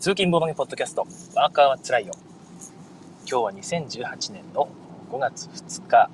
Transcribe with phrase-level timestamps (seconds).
[0.00, 2.14] 通勤ボードゲポッドキャスト、ワーカーはつらいよ。
[3.30, 4.66] 今日は2018年の
[5.12, 6.08] 5月2日、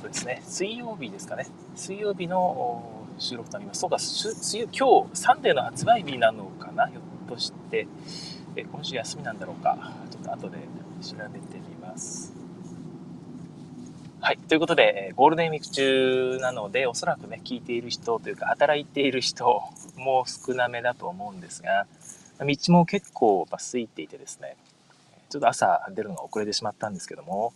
[0.00, 1.46] そうですね、水曜日ですかね。
[1.76, 2.82] 水曜日の
[3.18, 3.80] 収録となります。
[3.80, 6.86] そうか、水、今日、サンデーの発売日なのかな？
[6.86, 7.86] ひょっとして、
[8.56, 9.92] え今週休みなんだろうか？
[10.10, 10.56] ちょっと後で
[11.02, 12.32] 調べてみます。
[14.22, 14.38] はい。
[14.38, 19.62] ということで、ゴールデンウィーク中なので、おそらくね、聞いている人というか、働いている人
[19.96, 21.86] も少なめだと思うんですが、
[22.46, 24.56] 道も結構空いていてですね、
[25.28, 27.52] ちょっと朝出るのが遅れてしまったんですけども、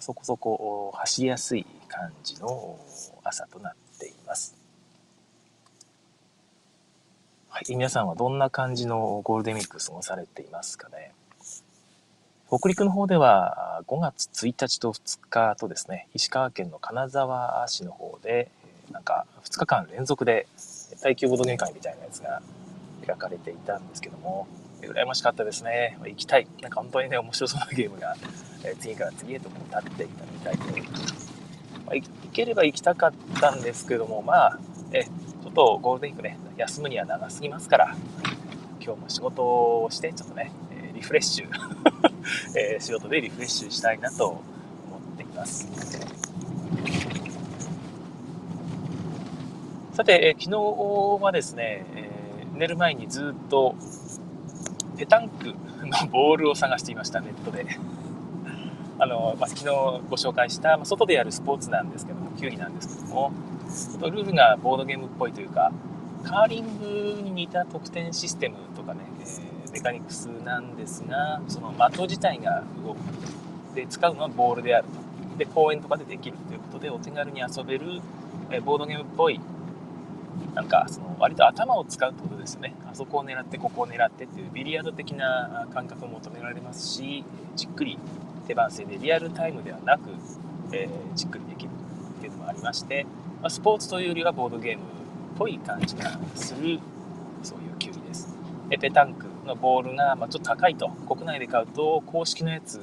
[0.00, 2.78] そこそこ走りやすい感じの
[3.22, 4.54] 朝となっています。
[7.48, 11.12] はい、皆さんはどんな感じのゴールデンウィーク過ごされていますかね？
[12.48, 18.50] 北陸の方では5月1日と2日とですね、石川県の金沢市の方で、
[18.90, 20.46] なんか2日間連続で
[21.00, 22.42] 耐久ボードゲー会みたいなやつが
[23.04, 24.46] 描かれていたんですけども、
[24.82, 25.98] 羨ましかったですね。
[26.04, 26.46] 行きたい。
[26.60, 28.16] なんか本当にね、面白そうなゲームが、
[28.64, 30.80] え次から次へとこう立っていたみたいで、
[31.86, 34.58] まあ、行ければ行きたかったんですけども、まあ、
[34.92, 37.96] え、ちょっとゴールデンウィークね、休むには長すぎますから、
[38.80, 41.48] 今日も仕事をして、ちょっとね、えリフレッシュ、
[42.56, 44.42] え仕事でリフレッシュしたいなと思
[45.14, 45.68] っています。
[49.92, 52.13] さて、え昨日はですね、え
[52.54, 53.74] 寝る前にずっと
[54.96, 55.54] ペタンクの
[56.10, 57.66] ボールを探していました、ネットで。
[58.98, 63.32] あの、まあ、昨日ご紹介した、まあ、外でやるスポーツなんですけども、球技なんですけども、
[63.68, 65.72] ちょっとルールがボードゲームっぽいというか、
[66.22, 72.98] カーリングに似た得点システムとかね、えー、メカニクスなんですが、その的自体が動く。
[73.74, 74.86] で、使うのはボールである
[75.32, 75.38] と。
[75.38, 78.00] で、公園とかでできるということで、お手軽に遊べる、
[78.50, 79.40] えー、ボードゲームっぽい
[80.54, 82.74] なんかその割と頭を使うってことですよね。
[82.90, 87.24] あそこを狙ってここを狙ってっていうビリヤード的な感覚を求められますし
[87.56, 87.98] じっくり
[88.46, 90.10] 手番制でリアルタイムではなく、
[90.72, 91.70] えー、じっくりできる
[92.18, 93.04] っていうのもありまして、
[93.40, 94.86] まあ、スポーツというよりはボードゲームっ
[95.36, 96.78] ぽい感じがする
[97.42, 98.34] そういう球技です。
[98.68, 102.80] でペタンクのボールが、ま、ちょっと高いと国内で買うと公式のやつ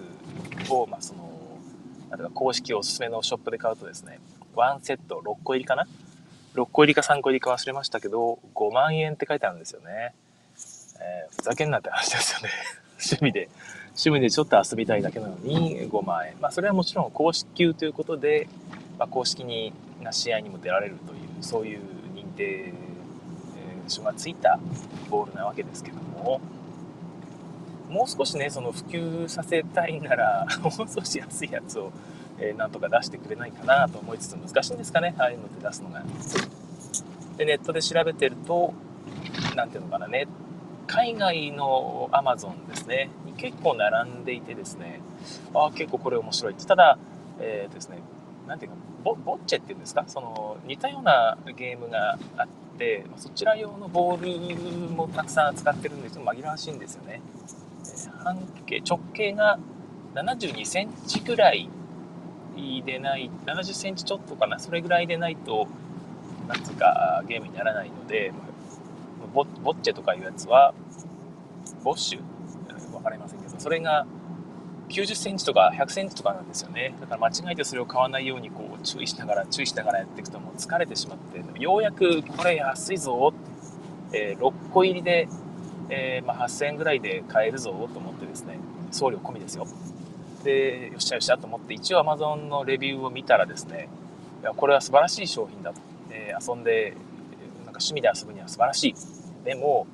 [0.69, 1.31] を、まあ、その
[2.12, 4.19] 例えば公式おすすめのショップで買うとですね
[4.56, 5.88] 1セット6個入りかな
[6.56, 10.13] 6個入りか3個入りか忘れましたけど、5万円って書いてあるんですよね。
[11.00, 12.50] えー、ふざけんなって話ですよね。
[13.00, 13.50] 趣味で、
[13.89, 16.35] 趣味でちょっと遊びたいだけなのに5万円。
[16.39, 18.47] まあそれはもちろん公式級ということで、
[19.00, 21.79] まあ、公式にな試合にも出られるという、そういう
[22.13, 22.73] 認定
[23.88, 24.59] 書がついた
[25.09, 26.41] ボールなわけですけども、
[27.89, 31.91] もう少しね、その普及させたいなら、 もう少し安いやつを
[32.41, 36.03] えー、なんとか出してくれないかなと思いつつ難しいんですかねああいうのって出すのが。
[37.38, 38.74] でネットで調べてると
[39.56, 40.28] 何ていうのかなね
[40.88, 45.00] 海外の Amazon ですねに結構並んでいてですね
[45.53, 46.97] ああ結構これ面白いってただ、
[47.40, 48.00] えー、ですね
[48.47, 52.47] 何ていうかボボッチェっていうんですかその似たようなゲームがあっ
[52.78, 57.22] てそちら用のボールもたくさん扱ってるんですけど紛らわしいんですよね。
[58.24, 59.59] 半径直径が
[60.13, 61.69] 72センチぐらい
[62.85, 65.67] でない70センチちょっとかなそれぐらいでないと
[66.47, 68.34] なんつうかゲームにならないので
[69.34, 70.73] ボボッチェとかいうやつは
[71.84, 72.22] ボッシュ？
[72.91, 74.06] 分かりませんけどそれが
[74.89, 76.94] 90センチとか100センチとかなんですよね。
[77.00, 83.33] だから間違えてそれを買わないようにこう注意しながら注意しながらやっていくともう疲れてしまってようやくこれ安いぞ、
[84.13, 85.29] えー、6個入りで、
[85.89, 88.59] えー、まあ、8000円ぐらいで買えるぞと思ってですね
[88.91, 89.66] 送料込みですよ。
[90.44, 93.90] で、よっしゃよっしゃと思って、一応 Amazon のレビューを見たらですね、
[94.41, 95.79] いや、これは素晴らしい商品だと。
[96.12, 96.91] え、遊んで、
[97.66, 98.96] なんか趣味で遊ぶには素晴らしい。
[99.46, 99.88] でも、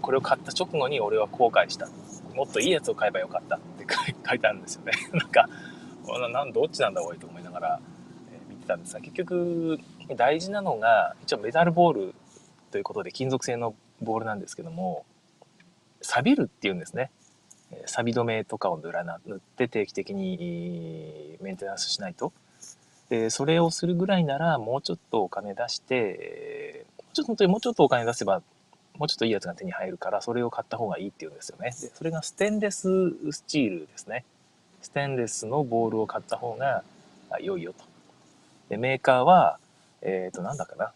[0.00, 1.88] これを買った直後に俺は後悔した。
[2.34, 3.84] もっといいやつを買えばよかったって
[4.24, 4.92] 書い てあるんですよね。
[5.12, 5.48] なんか、
[6.30, 7.80] なんどっちなんだおいと思いながら、
[8.32, 9.78] え見てたんですが、結局、
[10.16, 12.14] 大事なのが、一応メタルボール
[12.70, 15.04] ということで金属製のボールなんですけども、
[16.00, 17.10] 錆びるっていうんですね。
[17.86, 22.32] 錆止めとかを塗らな塗って定期的にメンテナンスしないと。
[23.08, 28.42] でそれをするぐらいならもうちょっとお金出してもうちょっと本当にもうちょっとお金出せば
[28.98, 31.70] もうちょっといいやつが手に入るからそれを買った方がいいっていうんですよね。
[31.70, 32.88] でそれがステンレス
[33.30, 34.24] スチールですね。
[34.82, 36.82] ステンレスのボールを買った方が
[37.40, 37.84] 良いよと。
[38.68, 39.58] でメーカーは
[40.02, 40.92] えっ、ー、となんだかな。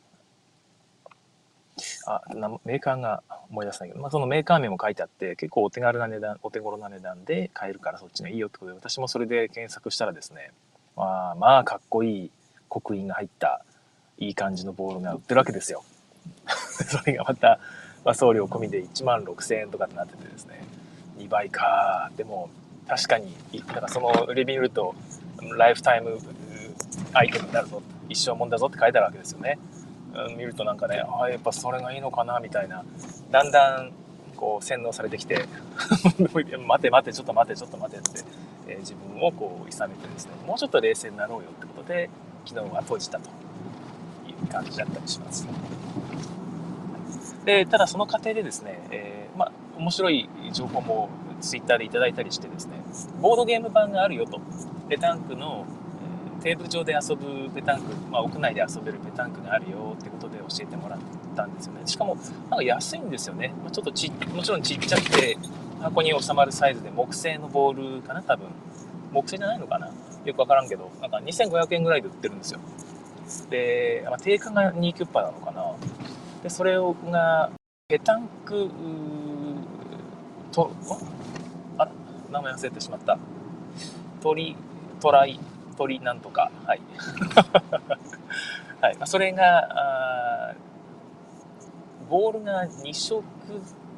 [2.07, 2.23] あ
[2.65, 10.53] メーカーが思い出せないけど、まあ、そのメーカー名も書いてあって結構お手軽な値段お手頃な値段で買えるからそっちがいいよってことで私もそれで検索したらですね
[10.97, 12.31] まあまあかっこいい
[12.69, 13.65] 刻印が入った
[14.19, 15.83] いい感じのボールが売ってるわけですよ。
[16.47, 17.59] それがまた
[18.05, 20.65] まあ、送料込みで1万6000円とかになっててですね
[21.19, 22.11] 2倍か。
[22.17, 22.51] でも
[22.89, 23.35] 確かに
[23.73, 24.95] だかそのレビュー見ると
[25.57, 26.19] ライフタイム
[27.13, 29.59] アイテムになるぞ一生もんだぞって書いてあるわけですよね、
[30.37, 32.85] 見るとなんかねああやっぱそれがいいのかなみたいな
[33.31, 33.93] だんだん
[34.37, 35.45] こう洗脳されてきて
[36.67, 38.25] 待て待てちょっと待てちょっと待てって、
[38.69, 42.11] えー、自分をこういさめてですねもうちょっと冷静になろうよってことで
[42.45, 43.31] 昨日は閉じたと
[44.29, 45.47] いう感じだったりします。
[47.45, 51.09] でただその過程でですね、えー、まあ、面白い情報も
[51.41, 52.75] ツイッターでいただいたりしてですね
[53.21, 54.41] ボードゲーム版があるよと
[54.89, 55.67] ペタンクの、
[56.43, 60.99] テーブル上で遊ぶペタンク、まあ、屋内で遊べるペタンクがあるよってことで教えてもらっ
[61.37, 61.81] たんですよね。
[61.87, 62.17] しかも
[62.51, 65.39] なんか安いんですよね、まあ、ちょっとちもちろんちっちゃくて
[65.81, 68.49] 箱に収まるサイズで木製のボールかな多分。
[69.13, 69.91] 木製じゃないのかな？
[70.25, 70.91] よくわからんけど。
[71.01, 72.61] なんか2500円ぐらいで売ってるんですよ。
[73.51, 75.75] で、まあ、定価が2キュッパなのかな。
[76.43, 77.51] でそれをが
[77.89, 78.69] ペタンク
[80.51, 80.73] と
[81.79, 81.89] あ
[82.31, 83.19] 名前忘れてしまった。
[84.23, 84.57] 鳥
[85.01, 85.39] トライ。
[85.83, 86.81] 鳥なんとかはい、
[88.81, 88.97] はい。
[88.97, 90.55] まあ、それが
[92.09, 93.25] ボールが2色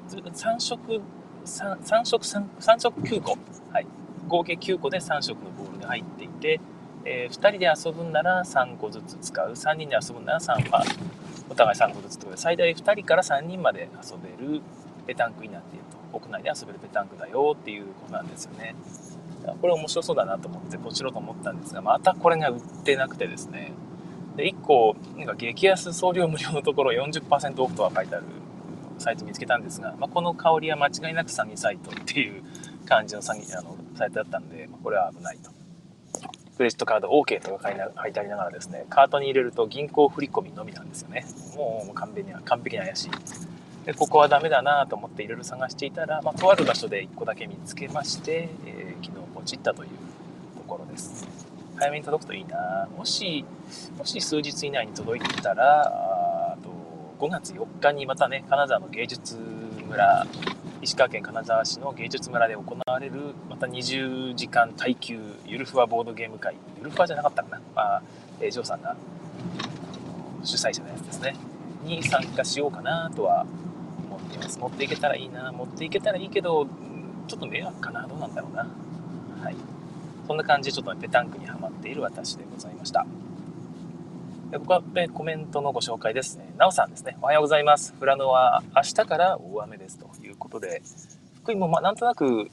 [0.09, 1.03] 3色
[1.45, 3.37] 3, 3色 3, 3色9個、
[3.73, 3.87] はい、
[4.29, 6.61] 合計9個で3色のボールが入っていて、
[7.05, 9.53] えー、2人で遊ぶんなら3個ずつ使う。
[9.53, 11.15] 3人で遊ぶんなら3パー。
[11.51, 14.63] お互い3個ずつということで最大2人から3人まで遊べる
[15.07, 16.17] ペタンクになっていると。
[16.17, 18.75] 屋内で遊べるペタンクだよっていうことなんですよね。
[19.53, 23.73] これ面白そうだなと思ってポチろうと思ったんですがまたこれが売ってなくてですね
[24.37, 28.25] で1個なんか激安送料無料のところ40%オフとは書いてある
[28.99, 32.43] サイト見つけたんですが、まあ、この香りは間違いなく詐欺サイトっていう
[32.87, 35.51] 感じの詐欺あのサイトだったんで、まあ、これは危ないと
[36.57, 41.27] クレジットカード OK とか書いてありながらですね、カートに入れると銀行振込のみなんですよね。
[41.57, 43.11] もう完璧に完璧に怪しい。
[43.87, 49.91] で、ここはダメだなと思っていろいろ探していたら、まあ、とある場所で1個だけ見つけまして、えー、昨日ポチったという
[50.57, 51.27] ところです。
[51.77, 52.89] 早めに届くといいな。
[52.97, 53.45] もし、
[53.99, 55.83] もし数日以内に届いたら、
[56.53, 56.71] あと
[57.27, 60.27] 5月4日にまたね、金沢の芸術村
[60.85, 68.03] 石川県金沢市の芸術村で行われるまた20時間耐久ゆるふわボードゲーム会ゆるふわじゃなかったかな、まあ
[68.41, 68.95] えー、ジョーさんが
[70.43, 71.37] 主催者のやつですね。
[71.85, 73.47] に参加しようかなとは
[74.07, 74.59] 思っています。
[74.59, 75.53] 持っていけたらいいな。
[75.53, 76.67] 持っていけたらいいけど
[77.29, 78.07] ちょっと迷惑かな。
[78.07, 78.67] どうなんだろうな。
[79.45, 79.57] はい
[80.27, 83.07] そんな感じでちょっと、ね、ペタンクにはまっている私でございました
[84.53, 84.83] ここは、
[85.13, 86.45] コメントのご紹介ですね。
[86.57, 87.17] なおさんですね。
[87.21, 87.93] おはようございます。
[87.95, 90.81] 富良野は明日から大雨ですということで、
[91.43, 92.53] 福井もまなんとなく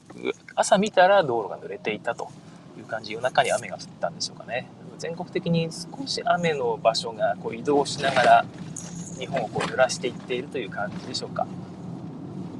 [0.56, 2.28] 朝見たら道路が濡れていたと
[2.76, 4.68] いう感じ、夜中に雨が降ったんでしょうかね。
[4.98, 8.44] 全国的に少し雨の場所がこう移動しながら
[9.20, 11.46] 日本をこう濡らしていっているという感じでしょうか。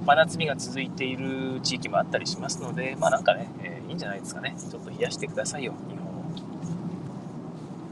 [0.07, 4.57] 真夏日が続いている地域もあったりしますので、まあなんかね、え、いいんじゃないですかね。
[4.59, 6.03] ちょっと冷やしてくださいよ、日本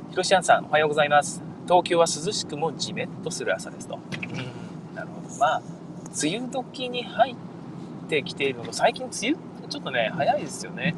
[0.08, 1.42] ひろしあんさん、おはようございます。
[1.64, 3.96] 東京は涼しくもじめっとする朝ですと。
[3.96, 5.36] うん、なるほど。
[5.38, 5.62] まあ、
[6.22, 10.94] 梅雨時に入ってきているのと、最近梅雨ちょっとね、早いですよね。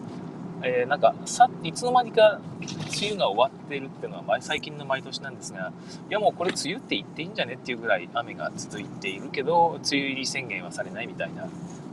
[0.63, 5.73] えー、なんかさ、いつの間にか梅雨が終わっているっていうのは最近の毎年なんですが、
[6.11, 11.43] いやもうこれ梅雨って言っていいんじゃねっていうぐらい雨が続いているけど、梅雨入り宣言はされないみたいな、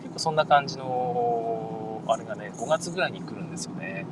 [0.04, 1.79] 結構そんな感じの、
[2.14, 4.06] あれがね、5月ぐらいに来るんですよね。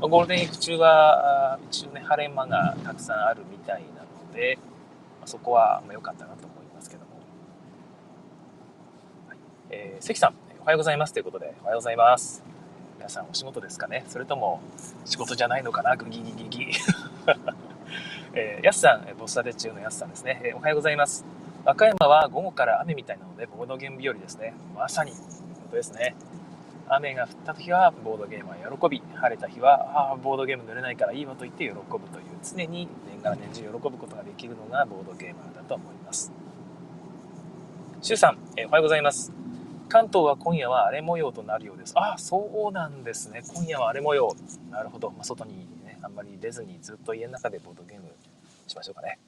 [0.00, 4.58] ゴールデンウィーク中は一応ね晴れ間がたくさんあるみたいなので、
[5.20, 7.12] まそこは良かったなと思いますけども、
[9.28, 9.38] はい。
[9.70, 12.44] えー、関さんおはようございますということでおはようございます。
[12.98, 14.04] 皆さんお仕事ですかね？
[14.08, 14.60] それとも
[15.06, 15.96] 仕事じゃないのかな？
[15.96, 16.72] グギギギギ。
[18.34, 21.24] えー、やすさんボスタテ中のやすさんですね、えー、おはようございます。
[21.64, 24.52] 和歌山は午後から雨みたいなのでボードゲーム日和ですね。
[24.76, 25.20] まさに本
[25.70, 26.14] 当ですね。
[26.88, 31.98] 雨が降った時はボードゲームは喜び晴れた日はあボードゲーム濡れないからいいわと言って喜ぶという
[32.42, 36.32] 常に年がら年中喜ぶことができるのがボードゲーマーだと思います。
[38.02, 39.32] しゅうさん、えー、おはようございます。
[39.88, 41.92] 関東は今夜は荒れ模様となるようです。
[41.96, 43.42] ああそうなんですね。
[43.54, 44.34] 今夜は荒れ模様。
[44.70, 48.12] なるほど、まあ、外にねあんまり出ずにずっと家の中でボードゲーム
[48.66, 49.18] しましょうかね。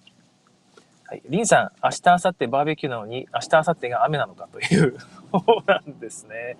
[1.11, 1.23] はい。
[1.27, 4.99] リンさん、明日、明後日バーベキューなのに、明日、明後日が雨なのかという。
[5.33, 6.59] そうなんですね。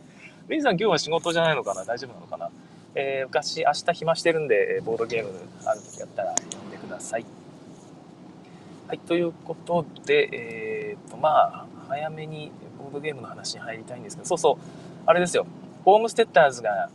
[0.49, 1.85] リンさん今日は仕事じゃないのかな？
[1.85, 2.51] 大丈夫なのかな？
[2.95, 5.31] えー、昔、明日暇してるんで、ボードゲーム
[5.67, 7.27] ある時やったら読んでください。
[8.87, 14.57] はい、ということで、えー、っと、まあ、早めにボードゲームの話に入りたいんですけど、そうそう、
[15.05, 15.47] あれですよ、
[15.85, 16.89] ホームステッターズが、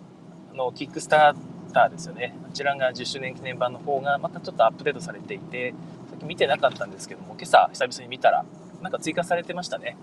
[0.56, 2.36] のキックスターターですよね。
[2.44, 5.76] こちらが10周年記念版の方が、またちょっとアップデートされていて、
[6.10, 8.44] さっき見てなかったんですけども、今朝久々に見たら、
[8.82, 9.96] なんか追加されてましたね。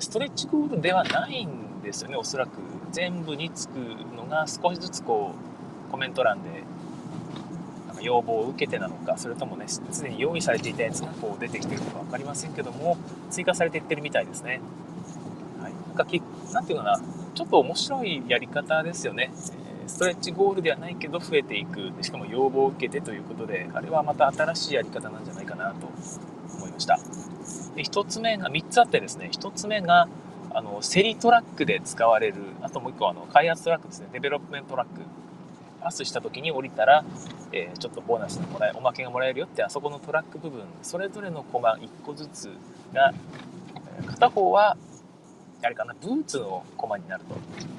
[0.00, 2.50] ストレッチゴールではないんですよねおそらく。
[2.92, 3.72] 全部につく
[4.16, 5.34] のが少しずつこ
[5.88, 6.62] うコメント欄で
[7.88, 12.96] なんか要望を受けてなのかそれともねすでに用意されていたやつがこう出てきてるのか分かりませんけども
[13.30, 14.60] 追加されていってるみたいですね、
[15.60, 16.22] はい、なんかき
[16.52, 17.00] なんていうかな
[17.34, 19.32] ちょっと面白いやり方ですよね、
[19.88, 21.92] ストレッチゴールではないけど増えていく。
[22.00, 25.88] しかも要望を受けてということであれはまた新しいやり方なんじゃないかなと
[26.56, 26.98] 思いました。
[27.74, 30.08] で1つ目が3つあってですね1つ目が
[30.52, 35.00] あの競りトラックで使われるあともう1個あの開発トラックですねデベロップメントトラック。
[35.84, 37.04] パスした時に降りたら、
[37.52, 42.48] えー、ちょっとボーナスがもらえおまけがもらえるよってあそこのトラック部分それぞれのコマ1個ずつ
[42.94, 43.12] が
[44.06, 44.78] 片方は
[45.62, 47.34] あれかなブーツのコマになると。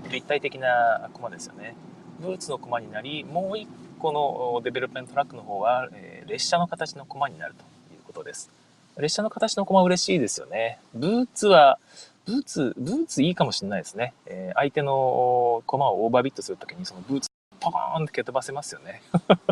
[0.10, 1.76] 立体的なコマですよね。
[2.20, 3.68] ブーツのコマになりもう1
[4.00, 8.52] 個のデベロップメントトラックの方は、えー、列車の形のコマになるということです。
[8.98, 11.80] 列車の形のコマ嬉しいですよねブーツは
[12.26, 14.14] ブーツ、ブーツいいかもしれないですね。
[14.26, 19.04] えー、相手の駒をオーバービッドするときに、そのブーツ、ポコーンって蹴飛ばせますよね。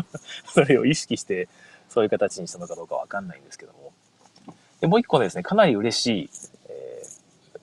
[0.52, 1.48] それを意識して、
[1.88, 3.92] そういう形にしたのかどうかわかんないんですけども。
[4.80, 6.30] で、もう一個ですね、かなり嬉しい、
[6.68, 7.02] え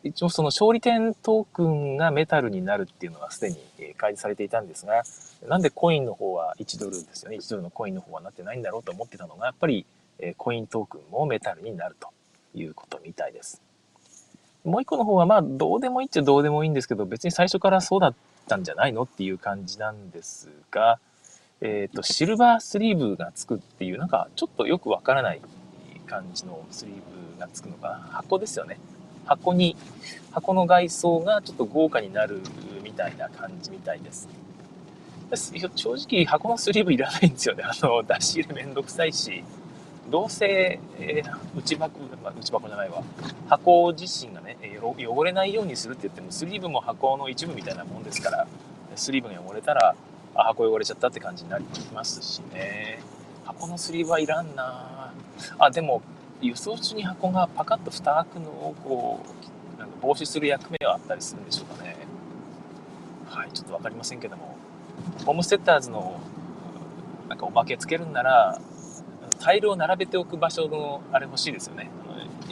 [0.03, 3.57] ー、一応その勝利点トークンがメタルになるっていうのはすでに
[3.97, 5.03] 開示されていたんですが、
[5.45, 7.35] なんでコインの方は1ドルですよね。
[7.35, 9.85] 1ドルのコインの方はなってないんだろうと思ってたのが、やっぱり、
[10.21, 12.09] えコイントークンもメタルになると
[12.53, 13.61] いうことみたいです。
[14.63, 18.15] もう一個の方はまあどうでもいいっちゃどうでもいいんですけど別に最初からそうだっ
[18.47, 20.99] たんじゃないのっていう感じなんですが、
[21.61, 25.41] えっ、ー、とシルバースリーブがつくっていうなんかちょっとよくわからない
[26.05, 27.95] 感じのスリーブがつくのかな。
[28.11, 28.79] 箱ですよね。
[29.25, 29.75] 箱に
[30.31, 32.41] 箱の外装がちょっと豪華になる
[32.83, 34.27] みたいな感じみたいです
[35.75, 37.63] 正直箱のスリーブいらないんですよね。
[37.63, 39.43] あの出し入れめんどくさいし。
[40.11, 43.01] どうせ、えー、内箱、ま、内箱じゃないわ、
[43.47, 48.47] 箱自身がね、汚れないようにするって言っても、スリーブも箱の一部みたいなもんですから、
[48.95, 49.95] スリーブが汚れたら、
[50.35, 52.99] あ、箱汚れちゃったって感じになりますしね。
[53.45, 55.13] 箱のスリーブはいらんな
[55.57, 56.01] あ、でも、
[56.41, 59.19] 輸送中に箱がパカッと蓋開くのをこ
[59.77, 61.95] う、なんか防止する役目はあったりするんでしょうかね。
[63.27, 64.57] はい、ちょっと分かりませんけども、
[65.25, 66.19] ホームセッターズの
[67.29, 68.59] なんかおまけつけるんなら、
[69.41, 71.89] タイルを並べておく場所のあれ欲しいですよね。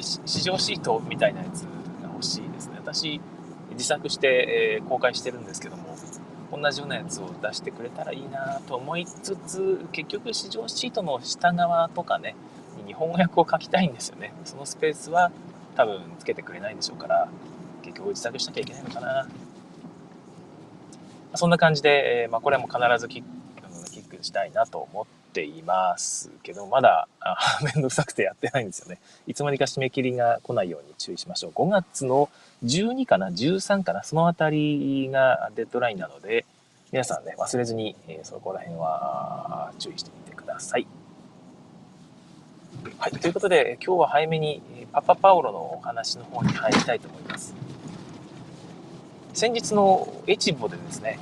[0.01, 1.61] 市場シートみたいなやつ
[2.01, 2.77] が欲しいですね。
[2.77, 3.21] 私
[3.71, 5.95] 自作して、えー、公開してるんですけども
[6.51, 12.35] 同じようなやつを出してくれたらいいなと思いつつ結局市場シートの下側とかね
[12.87, 14.33] 日本語訳を書きたいんですよね。
[14.43, 15.31] そのスペースは
[15.75, 17.29] 多分つけてくれないんでしょうから
[17.83, 19.27] 結局自作しなきゃいけないのかな。
[21.35, 23.23] そんな感じで、えー、まあ、これも必ずキッ
[23.91, 27.07] キックしたいなと思ってていますけど、まだ、
[27.63, 28.99] めんどくさくてやってないんですよね。
[29.27, 31.51] いつまでか締め切りが来ないように注意しましょう。
[31.51, 32.29] 5月の
[32.65, 36.45] 12かな ?13 かなそのあたりがデッドラインなので、
[36.91, 40.87] 皆さんね、忘れずに、えー、そこら辺は注意してみてください。
[42.97, 43.11] はい。
[43.11, 47.53] ということで、今日は早めにパパパオロのお話の方に入りたいと思います。
[49.33, 51.19] 先日のエチボでですね、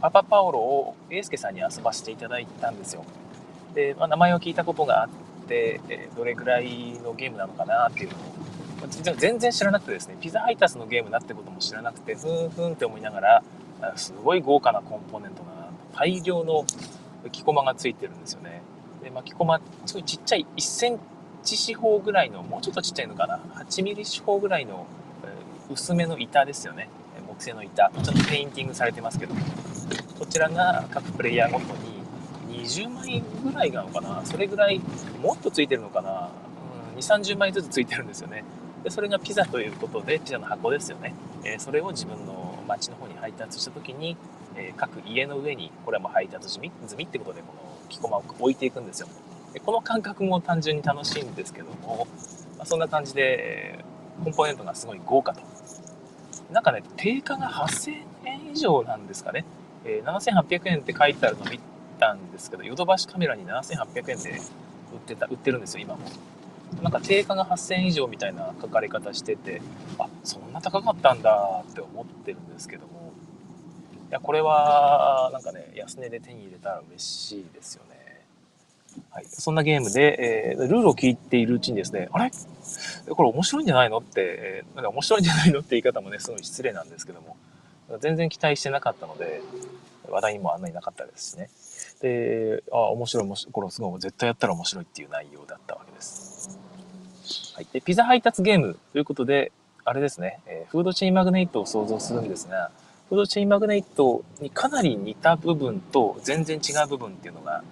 [0.00, 3.04] パパパオロを英介さんに遊ばせていただいたんですよ。
[3.76, 5.08] で、まあ、名前を聞いたことがあっ
[5.46, 8.18] て、えどれぐらいのゲームなのかなっていうのを、
[8.80, 13.42] まあ、全然知らなくてですねピザ配達のゲームだってことも知らなくてふんふんって思いながら
[13.94, 16.64] すごい豪華なコンポーネントが大量の
[17.30, 18.62] 木駒がついてるんですよね。
[19.04, 20.98] で、まあ、木駒すごいちっちゃい1セン
[21.44, 24.86] チ四方ぐらいのもうちょっとちっちゃいのかな8ミリ四方ぐらいの
[25.70, 26.88] 薄めの板ですよね。
[27.28, 27.90] 木製の板。
[28.02, 29.34] ちょっとペインティングされてますけど
[30.18, 31.95] こちらが各プレイヤーごとに
[32.62, 34.24] 20枚ぐらいなのかな？
[34.24, 34.80] それぐらい
[35.22, 36.30] もっとついてるのかな、
[36.92, 38.44] うん、2 3 0枚ずつついてるんですよね。
[38.82, 41.12] でそれがピザということでピザの箱ですよね、
[41.44, 44.16] えー、それを自分の町の方に配達した時に、
[44.54, 49.08] えー、各家の上にこれはもう配達済み済みってことでこの木駒を置いていくんですよ。
[49.52, 52.06] でこの感覚も単純に楽しいんですけども、
[52.58, 53.84] まあ、そんな感じで
[54.22, 55.40] コンポーネントがすごい豪華と。
[56.52, 57.92] なんかね定価が8000
[58.24, 59.44] 円以上なんですかね、
[59.84, 61.58] えー、7800円って書いてあるの見
[61.98, 64.30] たんですけど、ヨドバシカメラに7800円で
[64.92, 66.00] 売ってた、売ってるんですよ、今も。
[66.82, 69.62] なんか定価が8000円以上みたいな書かれ方してて、
[69.98, 73.12] あ、そんな高かったんだって思ってるんですけども、
[74.08, 77.96] いや、これは、なんかね、安値で手に入れたら嬉しいですよね。
[79.10, 79.26] はい。
[79.26, 82.30] そんなゲームで、えー、ルールを聞いているうちにですね、あれ？
[83.08, 87.36] これ面白いんじゃないのって、えー、なんか面白いんじゃないのって言い方もね、すごい失礼なんですけども、
[88.00, 89.40] 全然期待してなかったので、
[90.08, 91.50] 話題にもあんなになかったですしね。
[92.00, 96.58] で、あ、面白い、面白い、これすごい、絶対やったら面白いっていう内容だったわけです。
[97.54, 97.66] はい。
[97.72, 99.52] で、ピザ配達ゲームということで、
[99.84, 102.70] あれですね、えー、フードチェーンマグネットを想像するんですが、
[103.08, 107.62] フードチェーンマグネットにかなり似た部分と全然違う部分っていうのが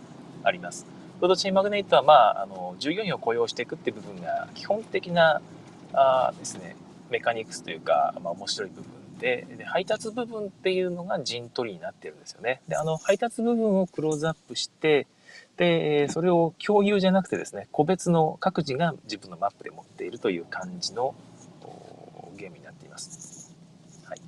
[0.44, 0.86] あります。
[1.18, 5.42] フードチェーンマグネットは、まあ、あの従業員を雇用していくっていう部分が基本的な
[5.92, 6.76] あですね、
[7.10, 8.84] メカニクスというか、まあ、面白い部分
[9.18, 12.60] でで配達部分っていうのが陣取りになってるんですよね。
[12.68, 15.06] であの配達部分をクローズアップして
[15.56, 21.14] でそれを共有じゃなくてですね個別の各自が自分のマップで持っているという感じの
[22.36, 23.54] ゲームになっています。
[24.04, 24.20] はい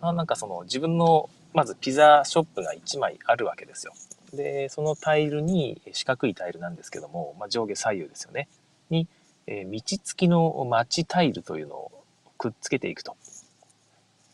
[0.00, 3.92] まあ、なんかその自分のまずピザショップが1枚あるわけですよ。
[4.32, 8.46] でそのタイルに四角いタイルなんですけども、まあ、上下左右ですよね
[8.90, 9.08] に、
[9.46, 12.04] え、道付きの街タイルというのを
[12.36, 13.16] くっつけていくと。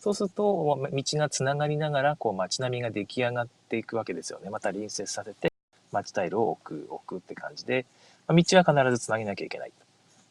[0.05, 4.51] そうすると道がつながりながらこう街並みが出来上がっていくわけですよね。
[4.51, 5.51] また隣接させて
[5.93, 7.87] 街タイルを置く置くって感じで、
[8.27, 9.73] まあ、道は必ずつなげなきゃいけない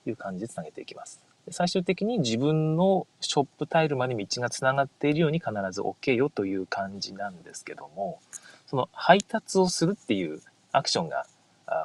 [0.04, 1.20] という感じでつなげていきます。
[1.50, 8.20] 最終的に自分のショップタイルまで道がつながっているように必ず置けよという感じなんですけども、
[8.68, 10.40] その配達をするっていう
[10.72, 11.26] アクションが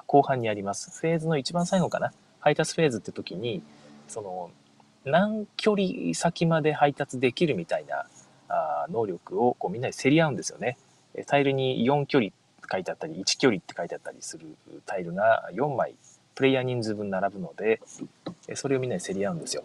[0.07, 0.90] 後半にあります。
[1.00, 2.12] フェーズの一番最後かな。
[2.40, 3.62] 配達フェーズって時に、
[4.09, 4.50] その
[5.11, 8.07] 何距離先まで配達できるみたいな
[8.49, 10.79] あ能力をこうみんなで競り合うんですよね。
[11.27, 12.37] タイルに4距離って
[12.71, 14.47] 書いてあったり、1距離って書いてあったりする
[14.87, 15.95] タイルが4枚
[16.35, 17.81] プレイヤー人数分並ぶので、
[18.55, 19.65] それをみんなで競り合うんですよ。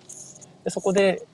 [0.63, 1.25] でそこで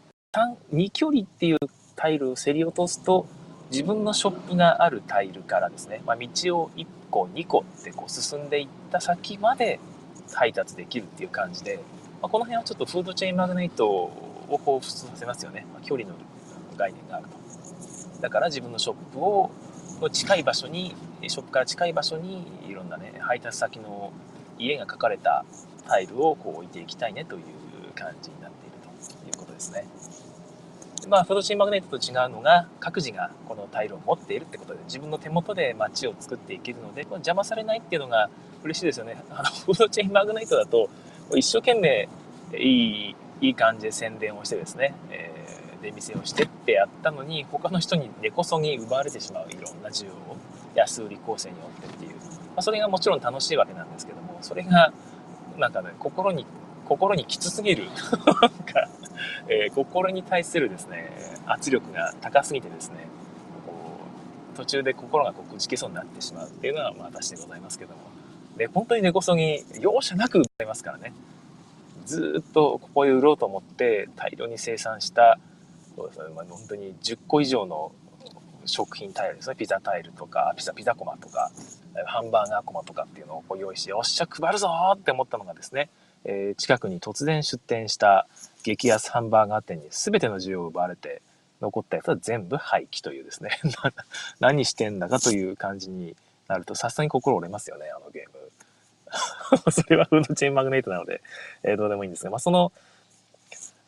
[0.73, 1.57] 2距離っていう
[1.95, 3.25] タイルを競り落とすと、
[3.71, 9.79] 自分のショップがあるタイルからですね、まあ、道を1個2個ってこう進んでいった先まで
[10.33, 11.79] 配達できるっていう感じで、
[12.21, 16.15] まあ、この辺はちょっとフードチェーンマグネットを彷彿させますよね、まあ、距離の
[16.77, 19.51] 概念があるとだから自分のショップを
[20.11, 20.95] 近い場所に
[21.27, 24.11] ショップから近い場所にいろんなね配達先の
[24.57, 25.45] 家が書かれた
[25.87, 27.43] タイルをこう置いていきたいねという
[27.95, 29.85] 感じになっているということですね。
[31.07, 38.29] まあ、フォトチェーンマグネットと違うのが各自がこのタイルを持っているってことで自分の手元で街を作っていけるのでこれ邪魔されないっていうのが
[38.63, 39.23] 嬉しいですよね。
[39.29, 40.89] あのフードチェーンマグネットだと
[41.35, 42.09] 一生懸命
[42.53, 50.37] いいいい感じで宣伝をしてですね、えー、出店をしてってやったのに他の人に根こそぎ奪われてしまういろんな需要を
[50.75, 52.21] 安売り構成によってっていう、ま
[52.57, 54.91] あ、それがもちろん楽しいわけなんですけどもそれが
[55.57, 56.45] なんかね心に
[56.85, 57.85] 心にきつすぎる。
[58.41, 58.89] なんか、
[59.47, 61.11] えー、心に対するですね
[61.45, 63.07] 圧力が高すぎてですね
[63.67, 63.73] こ
[64.53, 68.18] う途中で心がこうくじけそうになってしまうっていうのは私でございますけども。
[68.59, 71.13] で本当に根こそぎ容赦なく奪いますからね。
[72.05, 75.39] ずっとここへ売ろうと思って大量に生産した
[75.95, 77.91] そうですね、まあ、本当に10個以上の
[78.65, 79.55] 食品タイルですね。
[79.55, 81.51] ピザタイルとかピザピザコマとか
[82.05, 85.89] ハンバーガーコマとかっていうのをこう用意してよっしゃ配るぞって思ったのがですね、
[86.25, 88.27] えー、近くに突然出店した
[88.63, 91.21] 激安ハンバーガー店に全ての需要を奪われて
[91.61, 93.51] 残ったやつは全部廃棄というですね。
[94.41, 96.17] 何してんだかという感じに
[96.49, 98.38] なるとさすがに心折れますよねあのゲーム。
[99.71, 101.21] それはフードチェーンマグネットなので、
[101.63, 102.71] えー、どうでもいいんですが、まあ、その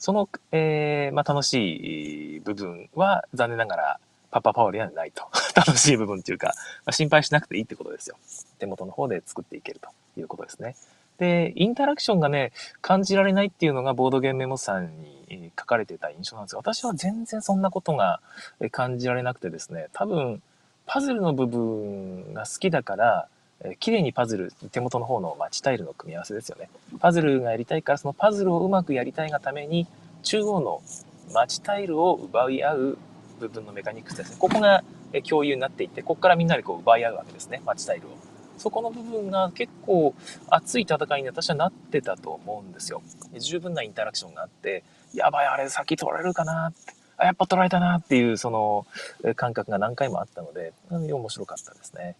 [0.01, 3.99] その、えーまあ、楽しい部分は残念ながら
[4.31, 5.25] パパパワーではないと。
[5.53, 6.53] 楽しい部分っていうか、ま
[6.87, 8.15] あ、心配しなくていいってことですよ。
[8.57, 10.75] 手元の方で作っていけるということですね。
[11.19, 14.97] で、インタラクションがね、感じられないっていうのがボードゲームメモさん
[15.29, 18.21] に書かれてた印象なんですが、私は全然そんなことが
[18.71, 20.41] 感じられなくてですね、多分、
[20.87, 23.27] パズルの部分が好きだから、
[23.63, 26.69] え綺麗にパズル、手元の方のマチタイルの組み合わせですよね。
[26.99, 29.87] パズルがやりたいから、そのパズルをうまくやりたいがために、
[30.23, 30.81] 中央の
[31.33, 32.97] マチタイルを奪い合う
[33.39, 34.35] 部分のメカニクスですね。
[34.39, 34.83] ここが
[35.27, 38.11] 共有になっていて、ここからみんなでこう奪い合うわけですね、マッチタイルを。
[38.57, 40.13] そこの部分が結構
[40.49, 43.01] 熱い戦いに私はなってたと思うんですよ。
[43.39, 48.85] 十分なインタラクションがあって、やばい、あれ先取られるかなって、あ、やっぱ取られたなっていうその
[49.35, 52.15] 感覚が何回もあったので、面白かったですね。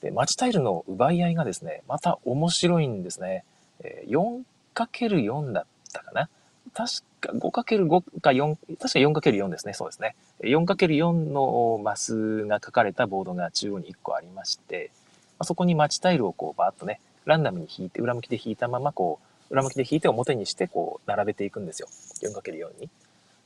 [0.00, 3.44] で、マチタイルの奪い合いがですね、また面白いんですね。
[3.82, 6.28] え 4×4 だったかな。
[6.72, 9.72] 確か 5×5 か4、確か 4×4 ですね。
[9.72, 10.16] そうですね。
[10.40, 14.90] 4×4 のマスが書かれたボードが中央に1個ありまして、
[15.42, 19.20] そこに待ちタイルをこうバーッとね、ランダムに引いて、裏向きで引いたままこ
[19.50, 21.88] う、裏向きで引いて表にしてこう並べていくんですよ。
[22.22, 22.90] 4×4 に。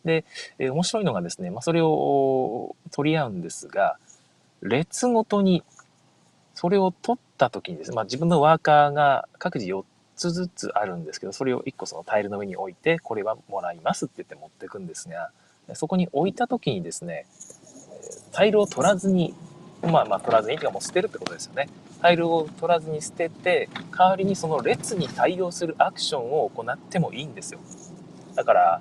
[0.05, 0.25] で、
[0.59, 3.99] えー、面白いのがですね、まあ、それを取り合うんですが、
[4.63, 5.63] 列ごとに
[6.59, 9.85] それを取った時にですね、まあ、自分のワーカーが各自4
[10.17, 15.31] つずつあるんですけど、それを1個そのタイルの上に置いて、これはもらいますって言って持っていくんですが、
[15.75, 17.27] そこに置いた時にですね、
[18.33, 19.35] タイルを取らずに、
[19.83, 21.69] まあまあ取らずに、てかもう捨てるってことですよね。
[22.03, 27.61] タイルを取らずに捨てて、代わりにその列に対応するアクションを行ってもいいんですよ。
[28.35, 28.81] だから、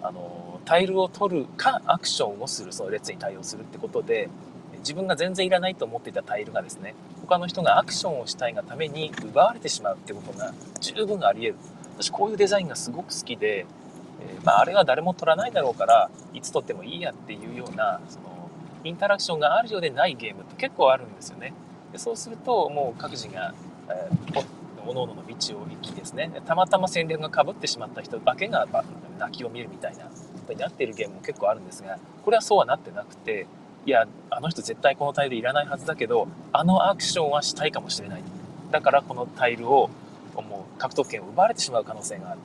[0.00, 4.28] あのタイルを取るかアクションをするその列に対応するってことで
[4.80, 11.56] 自分が全然いらないと思っていたタイルがですね他の人がアクションをしたいがために奪われてしまうってことが十分あり得る。
[11.98, 13.66] 私こういうデザインがすごく好きで、
[14.20, 18.50] えー、まあ、あれは誰も取らないだろうからいつ取ってもいいやっていうようなその
[18.82, 21.52] インタラクションがあるようでないゲームって結構あるんですよね。
[21.92, 23.54] でそうするともう各自が、
[23.88, 26.30] えー、各々の道を行きですね。
[26.46, 28.66] たまたま戦略がかぶってしまった人だけが
[29.18, 30.10] 泣きを見るみたいなこ
[30.46, 33.46] とになっているゲームも結構あるんですがこれはそうはなってなくて
[33.86, 38.22] いやあの人絶対このタイルいらないはずだけどあのアクションはしたいかもしれない。
[38.70, 39.90] だからこのタイルを
[40.36, 42.40] もう獲得権を奪われてしまう可能性がある。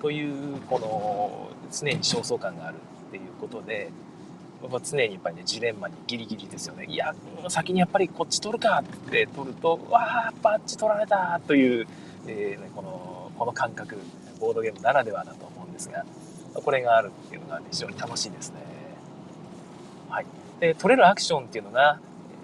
[0.00, 2.76] というこの常に焦燥感がある
[3.08, 3.90] っていうことで
[4.82, 6.86] 常にやっぱりねジレンマにギリギリですよね。
[6.88, 7.14] いや
[7.48, 11.86] 先にやっぱりこっち取るかって取るとわあバッチ取られたという、
[12.26, 13.98] えー、このこの感覚
[14.40, 16.04] ボードゲームならではだと思うんですが
[16.54, 18.56] これがあるっていうのが、ね、非常に楽しいですね。
[20.08, 20.26] はい。
[20.60, 21.98] で取れるアクションっていうのが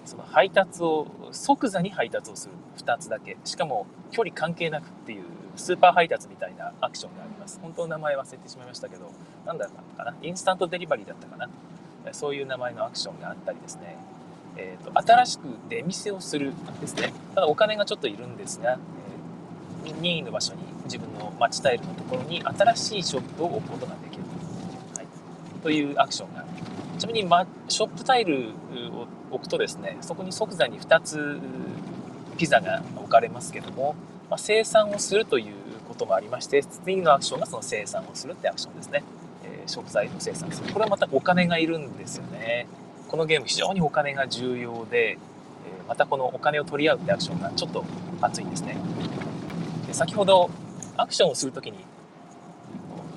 [0.05, 2.53] その配達を即座に配達をする。
[2.75, 3.37] 2つだけ。
[3.45, 5.23] しかも距離関係なくっていう
[5.55, 7.57] スーパー配達みたいなアクションがあります。
[7.61, 9.11] 本当の名前忘れてしまいましたけど
[9.45, 10.17] 何だったかな？
[10.21, 11.49] インスタントデリバリーだったかな？
[12.11, 13.97] そういう名前のアクションがあったりですね、
[14.57, 17.13] えーと、新しく出店をするですね。
[17.33, 18.77] ただお金がちょっといるんですが、
[19.85, 24.23] えー、任意の場所に自分の待ちタイルのところに新しいショップを置くことができる、
[24.97, 25.07] はい、
[25.63, 26.34] というアクション。
[26.97, 28.49] ちなみに、ま、ショップタイル
[28.93, 31.39] を置くとですねそこに即座に2つ
[32.37, 33.95] ピザが置かれますけども、
[34.29, 35.53] まあ、生産をするという
[35.87, 39.03] こともありまして次のアクションがその生産をするってアクションですね、
[39.43, 40.71] えー、食材の生産する。
[40.73, 42.67] これはまたお金がいるんですよね。
[43.07, 47.85] このゲーム非常にお金が重要で、えー、またこのお金を取り合うってアクションがちょっと
[48.21, 48.75] 熱いんですね。
[49.87, 50.49] で先ほど
[50.97, 51.77] アクションをするときに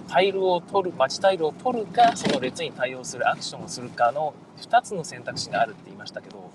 [0.09, 6.51] タイルを取る、待ちタイルを取るか、その列に対応するアクションをするかの2つの選択肢があるって言いましたけど、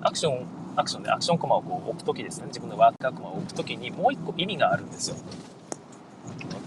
[0.00, 5.16] アクション、アクションでアクションコマをこう置くときですね、自分のワーカーコマを置くときにもう1個意味があるんですよ。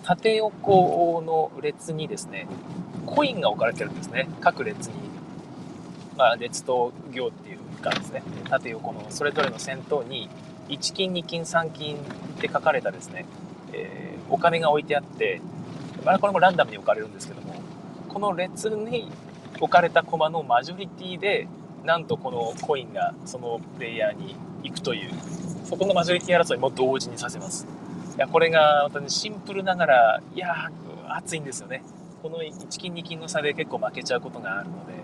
[0.04, 2.48] 縦横の列にですね、
[3.06, 4.30] コインが置かれてるんですね。
[4.42, 4.94] 各列に。
[6.18, 10.30] まあ、列と行っていうかですね、縦横のそれぞれの先頭に、
[10.68, 12.00] 1金、2金、3金っ
[12.42, 13.26] て書かれたですね、
[13.72, 15.42] え、お金が置いてあって、
[16.06, 17.56] まあ、これもランダムに置かれるんですけども
[18.08, 19.12] この列に
[19.60, 21.48] 置かれた駒のマジョリティで
[21.84, 25.12] なんとこのコインがそのプレイヤーに行くという
[25.66, 27.66] そこのマジョリティ争いも同時にさせます。
[28.18, 30.70] いやこれが本当にシンプルながらいや
[31.08, 31.84] 熱いんですよね。
[32.22, 35.02] この1金2金の差で結構負けちゃうことがあるのでやっ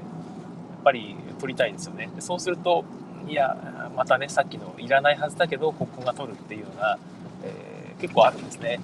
[0.84, 2.10] ぱり取りたいですよね。
[2.20, 2.84] そうすると
[3.28, 3.56] いや
[3.96, 6.98] またねさっきのいらないはずだけどここが取るっていうのが、
[7.44, 8.80] えー結構あるんですね。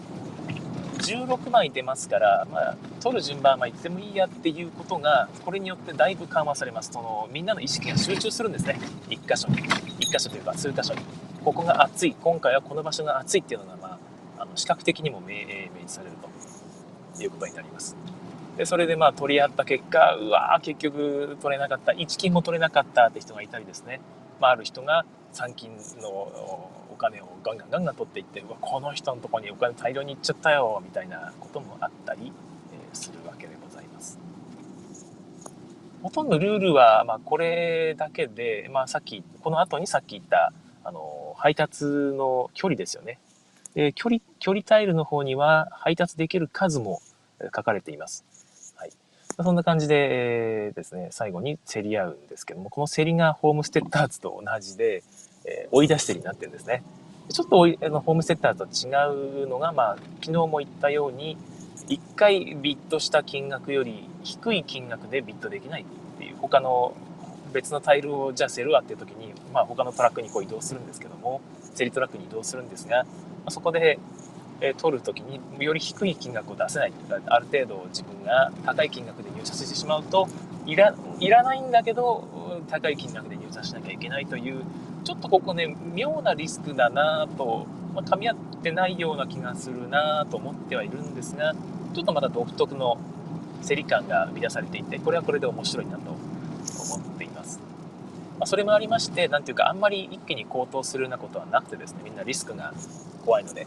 [1.01, 6.91] 16枚出ますから、まあ、取る順番はいってもいいやっていうことが、これによってだいぶ緩和されます。
[6.91, 8.79] そのみんなの意識が集中するんですね。
[9.09, 9.57] 1箇所に。
[9.57, 11.01] 1箇所というか数箇所に。
[11.43, 12.15] ここが暑い。
[12.21, 13.99] 今回はこの場所が暑いっていうのが、ま
[14.37, 15.43] あ、あの視覚的にも明明
[15.79, 16.15] 示される
[17.15, 17.95] ということになります。
[18.57, 21.93] でそれでまあ取り合った結果、うわー結局取れなかった。
[21.93, 24.01] 1金も取れなかったって人がいたりですね。
[24.39, 32.31] まあ、ある人が3金のお金をガンガンガンガン取っていってうわこの人のとこにお金大量にいっちゃったよみたいなこともあったり、
[32.93, 34.19] するわけでございます。
[36.03, 40.51] ほとんどルールは、まあ、これだけで、まあ、さっきこの後にさっき言った
[40.83, 43.19] あの配達の距離ですよね。
[43.75, 47.01] で距離距離タイルの方には配達できる数も
[47.55, 48.25] 書かれています。
[49.37, 55.03] そんな感じで、えー、ですね、最後に競り合うんですけども、この競りがホームステッターズと同じで、
[55.45, 56.83] えー、追い出し競りになってるんですね。
[57.29, 61.37] ちょっとあのホームセッターと違うのが、まあ、昨日も言ったように、
[61.87, 65.85] 1回ビットした金額より低い金額でビットできないっ
[66.17, 66.93] ていう、他の
[67.53, 71.41] 別のタイルをじゃあセルわっていう時に、まあ、他のトラックにこう移動するんですけども、
[71.73, 73.09] セリトラックに移動するんですが、ま
[73.47, 73.99] あ、そこで、
[74.61, 76.93] え、取る時により低い金額を出せない
[77.27, 80.27] ある程度自分が高い金額で入社してしまうと
[80.65, 80.93] いら
[81.43, 82.27] ないんだけど
[82.69, 84.63] 高い金額で入社しなきゃいけないという
[85.03, 91.53] ちょっとここね、妙なリスクだなと、まあ、噛み合ってないような気がするなと思ってはいるんですが、
[91.93, 92.97] ちょっとまだ独特の
[93.67, 97.59] 競り感が生み出されていて、これはこれで面白いなと思っています。
[98.37, 102.73] まあ、それもありまして、なんていうか、あんまり一気に高騰するようなことはなくてですね、みんなリスクが
[103.25, 103.65] 怖いので、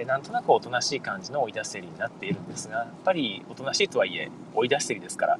[0.00, 5.38] えなんとなくおとなしい感じの追い出し競りになっているんですが、やっぱりおとなしいとはいえ、追い出し競りですから、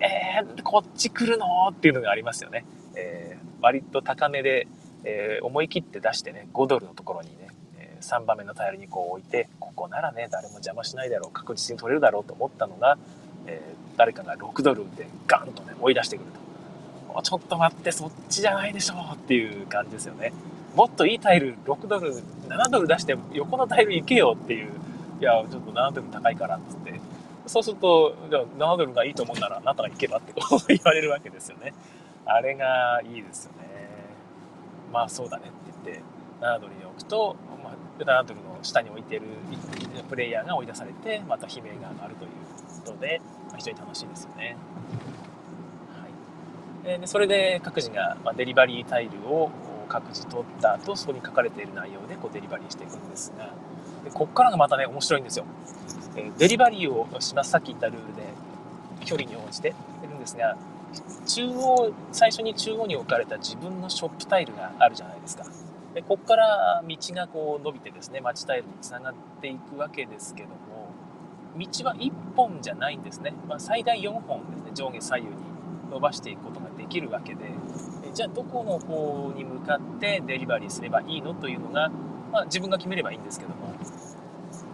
[0.00, 2.64] えー、こっち来るのっていうのがありますよね。
[2.94, 4.68] えー、割と高めで、
[5.04, 12.98] えー、思い切って出してね、5ドルのところにね、え、3番目のタイルにこう置いてここならね誰も邪魔しないだろう確実に取れるだろうと思ったのが、
[13.46, 13.60] え、
[13.96, 16.26] 誰かが6ドルでガンとね追い出してくる
[17.14, 20.32] とちょっと待ってそっちじゃないでしょうっていう感じですよね
[20.76, 24.70] もっといいタイル6ドル7ドル出して横のタイル行けよっていう
[25.20, 27.00] いやちょっと7ドル高いからっつって。
[27.46, 31.72] そうするとじゃあ7ドルがいいと思うならあなたが行けばってこう言われるわけですよね。
[32.24, 33.68] あれがいいですよね。
[34.92, 36.02] まあそうだねって言って
[36.40, 39.22] 7ドルに置くと、まあ、7ドルの下に置いてる
[40.08, 42.30] プレイヤーが追い出されてまた悲鳴が上がるという
[42.84, 44.56] ことで、まあ、非常に楽しいですよね。
[46.84, 49.50] はい、でそれで各自が、デリバリータイルを
[49.96, 53.50] 各自取った後そこに書かれている内容でこうデリバリーしていくんですが
[54.04, 55.46] でこっからがまたね面白いんですよ。
[56.16, 57.50] えデリバリーをします。
[57.50, 58.22] さっき言ったルールで
[59.04, 60.56] 距離に応じているんですが
[61.26, 65.44] 中央最初に中央に置かれた自分のショップタイルがあるじゃないですか。
[65.94, 70.92] でここから道がこう伸びてですね町タイルにつながっていくわけですけども
[71.56, 75.36] 道は1本じゃないんですね、まあ、最大4本ですね上下左右に
[75.90, 77.46] 伸ばしていくことができるわけで
[78.16, 81.90] じゃあどこの方に向かってデリバリーすればいいのというのが、
[82.32, 83.74] まあ、自分が決めればいいんですけども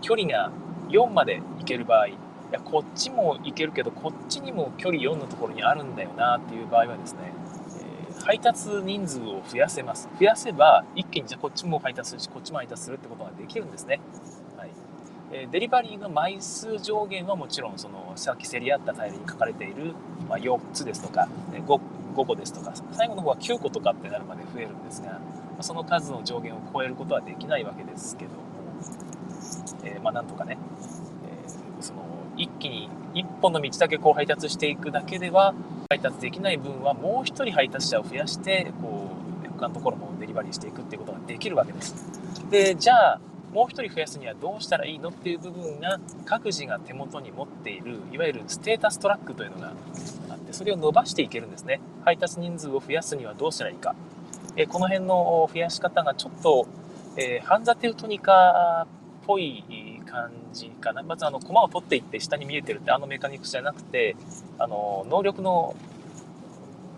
[0.01, 0.53] 距離が
[0.91, 2.15] 4まで行ける場合い
[2.53, 7.33] やこっちも行けるけどこっちにも距離4のところにあるんだよなっていう場合はですね、
[8.09, 10.09] えー、配達人数を増やせます。
[10.21, 14.01] 増やせば一気にじゃあこっちも配達するしこっちも配達するってことができるんですね、
[14.57, 14.71] はい。
[15.33, 19.95] え、デリバリーの枚数上限はもちろんそのさっき競り合ったタイルに書かれている、
[20.29, 21.81] ま、4つですとか 5,
[22.13, 25.21] 5個ですとか最後の方は9個とかってなるまで増えるんですが
[25.61, 28.37] その数の上限を超えることはできないわけですけども、
[29.85, 30.59] えー、まあなんとかね、
[31.47, 32.03] えー、その
[32.37, 35.55] 一気に1本の道だけこう配達していくだけでは
[35.91, 41.95] 配達できない分はもう1人配達者を増やしてこう他のところもデリバリーしていくっていうことができるわけです。
[42.51, 43.21] でじゃあ
[43.53, 49.75] もう1人増やすにはどうしたらいいのっていう部分が各自が手元に持っているいわゆるステータストラックというのが
[50.53, 53.95] てそれを伸ばしていけるんですね配達人数を増やすにはどうしたらいいか
[54.57, 56.67] えこの辺の増やし方がちょっと、
[57.17, 59.65] えー、ハンザテウトニカっぽい
[60.13, 61.03] 感じかな。
[61.03, 64.15] まずあの、コマを取っていって下に見えてるってあのメカニクスじゃなくて、
[64.59, 65.75] あの、能力の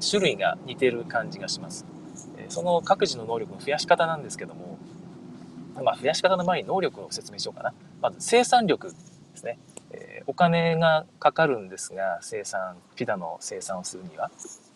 [0.00, 1.86] 種類が似てる感じがします。
[2.48, 4.78] その各自の能力の増やし方なんですけども、
[5.82, 7.72] まあ、増やし方の前に能力を説明しようかな。
[8.02, 8.96] まず生産力で
[9.36, 9.58] すね。
[9.96, 14.30] え、お金がかかるんですが、生産、ピダの生産をするには。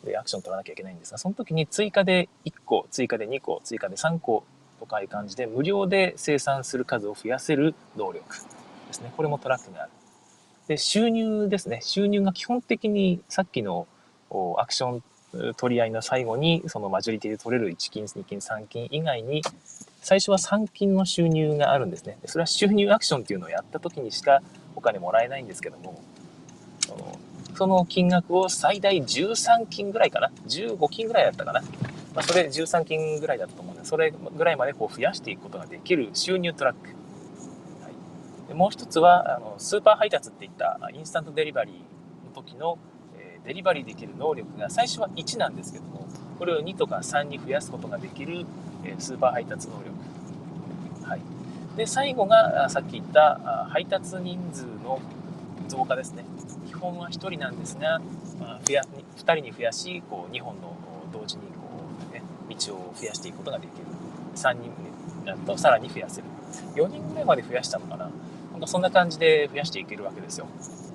[0.04, 4.44] で、アクション取らなきゃいけないんですが、その時に追加で1個、追加で2個、追加で3個
[4.78, 8.28] とかいう感じで無料で生産する数を増やせる能力
[8.86, 9.12] ですね。
[9.16, 9.90] これもトラックがある。
[10.68, 11.80] で、収入ですね。
[11.82, 13.88] 収入が基本的にさっきの
[14.58, 15.02] アクション
[15.56, 19.42] 取り合いの最後にそのマジョリティで取れる1金、2金、3金以外に
[20.00, 22.18] 最初は3金の収入があるんですね。
[22.26, 24.42] それは収入アクションっていうのをやった時にしか
[24.78, 26.00] お金もらえないんですけども、
[27.54, 30.30] その金額を最大13金ぐらいかな。
[30.46, 31.60] 15金ぐらいだったかな。
[32.14, 36.88] まあ、それ13金ぐらいだったと思うんで、それぐらいまでこう増やしていくことができる収入トラック。
[36.88, 36.94] は
[37.90, 42.78] い、でもう一つはあの、スーパー配達っていったインスタントデリバリーの時の、
[43.18, 46.06] えー、デリバリーできる能力が最初は1なんですけども、
[46.38, 48.46] これを2とか3に増やすことができる、
[48.84, 50.17] えー、スーパー配達能力。
[51.78, 55.00] で最後がさっき言った配達人数の
[55.68, 56.24] 増加ですね。
[56.66, 58.00] 基本は1人なんですが、
[58.40, 58.82] あ、増や
[59.16, 60.76] 2人に増やしこう2本の
[61.12, 61.68] 同時にこ
[62.10, 63.86] う、ね道を増やしていくことができる。
[64.34, 64.70] 3人
[65.24, 66.26] だとさらに増やせる。
[66.74, 68.10] 4人ぐらいまで増やしたのかな。
[68.58, 70.46] なんかそんな感じで増やしていけるわけですよ、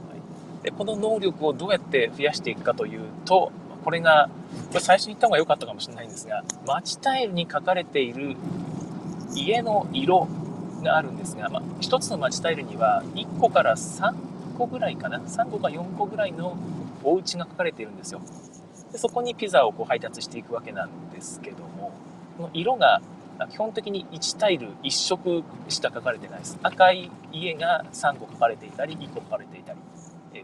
[0.09, 0.15] は
[0.61, 3.53] い、でこの能力をどうやって増やしていくかというと
[3.85, 4.29] これが
[4.67, 8.35] これ最初に言った方が良かったかもしれないんですが街タイルに書かれている
[9.33, 10.27] 家の色
[10.83, 14.13] があるんですが、まあ、1つの街タイルには1個から3
[14.57, 15.19] 個ぐらいかな。
[15.19, 16.57] 3個か4個ぐらいの
[17.03, 18.21] お家が書かれているんですよ。
[18.91, 21.91] でそこにピザをこう配達していくわけなんですけども
[22.37, 23.01] この色が
[23.49, 26.59] 基本的に1タイル1色しか書かれてないです。
[26.61, 29.79] 赤い家が3個書かれていたり1個書かれていたり。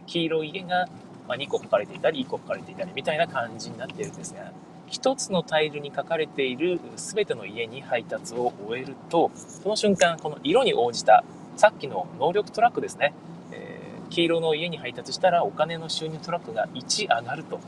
[0.06, 0.88] 黄色い家が
[1.28, 4.52] 2個書かれていたり1個書かれていたりみたいな感じになっているんですが
[4.90, 11.24] 1つのタイルに書かれている全ての家に配達を終えるとその瞬間この色に応じた
[11.56, 13.14] さっきの能力トラックですね、
[13.52, 17.60] えー、黄色の家に配達したらお金の収入トラックが1上がると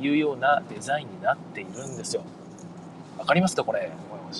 [0.00, 2.22] いうようなデザインになっているんですよ。
[3.18, 3.90] わかりますかこれ。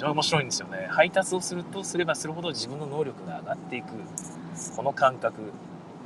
[0.02, 0.88] 面白いんですよね。
[0.90, 3.88] 配達をするとすればするほど自分の能力が上がっていく。
[4.76, 5.52] この感覚、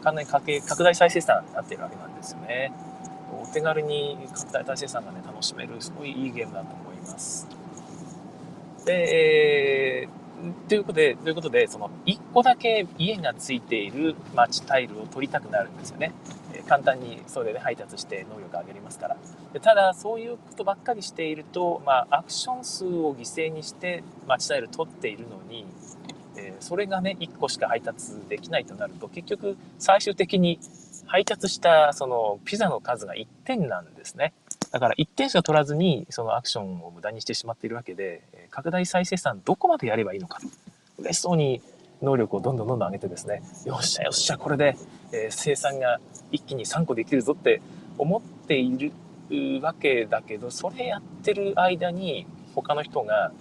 [0.03, 2.73] かなり拡大再生産になっているわけなんですよね。
[3.33, 7.47] お手軽に拡大再生産がね、楽しめる、すごいいいゲームだと思います。
[8.85, 10.27] で、えー
[10.69, 16.13] ということで、ということで、その1個だけ家がついている街タイルを取りたくなるんですよね。
[16.53, 19.17] え簡単にそれで配達して能力上げれますから。
[19.53, 25.65] でただ、そういうことばっかりしていると、まあ、アクション数を犠牲にして街タイル取っているのに、
[26.37, 30.59] え、それがね、1個しか配達できないとなると、結局、最終的に
[31.07, 34.33] 配達したそのピザの数が1点なんですね。
[34.73, 40.47] だから1点しか取らずにそのアクションを無駄にしてしまっているわけで、拡大再生産どこまでやればいいのかと。
[40.99, 41.63] 嬉しそうに
[42.03, 44.77] 能力をどんどんどんどん上げてですね、よっしゃよっしゃ、これで、
[45.13, 46.01] え生産が
[46.33, 47.61] 一気に3個できるぞって
[47.97, 48.93] 思っている
[49.63, 53.33] わけだけど、それやってる間に他の人が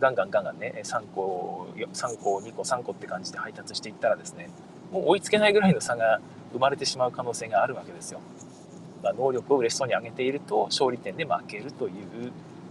[0.00, 4.50] ガンガンガンガンね、3個、3個、2個、3個って感じで配達していったらですね、
[4.92, 6.20] もう追いつけないぐらいの差が
[6.52, 8.20] 生まれてしまう可能性があるわけですよ。
[9.02, 11.92] まあ、能力を嬉しそうに上げていると勝利点で負けるという、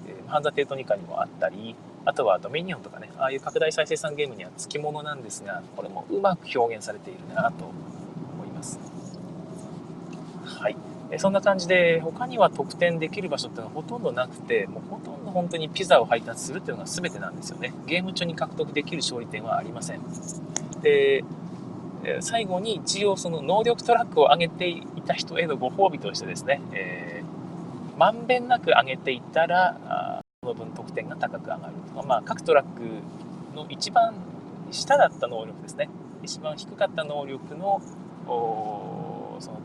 [0.08, 8.80] えー、ハンザ・テートニカにもあったりあとはドミニオンとかねああいう拡大再生産ゲームには付き物なんですがこれもうまく表現されているなと思います。
[10.46, 10.78] はい。
[11.18, 17.74] そんな感じで他には得点できる場所っていうのはほとんどなくてもうほとんど本当にピザを配達するっていうのが全てなんですよね。
[17.86, 20.02] ゲーム中に獲得できる勝利点はありません。
[20.82, 21.26] で
[22.22, 32.82] 最後に一応その能力トラックを上げていた人へのご褒美としてですね、えー、まんべんなく上げていったら、その分得点が高く上がるとか、まあ、各トラック
[33.56, 34.16] の一番
[34.72, 35.90] 下だった能力ですね、
[36.24, 37.82] 一番低かった能力の
[39.40, 39.60] その